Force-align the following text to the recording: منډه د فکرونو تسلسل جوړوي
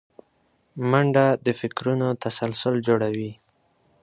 منډه 0.89 1.25
د 1.45 1.47
فکرونو 1.59 2.07
تسلسل 2.23 2.75
جوړوي 2.87 3.31